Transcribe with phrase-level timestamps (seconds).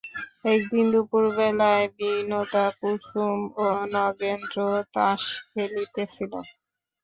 [0.45, 4.57] একদিন দুপুরবেলায় বিনোদা কুসুম ও নগেন্দ্র
[4.93, 6.31] তাস খেলিতেছিল।